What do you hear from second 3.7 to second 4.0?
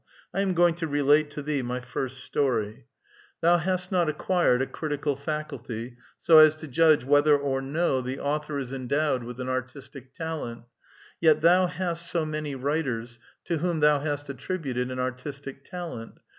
hast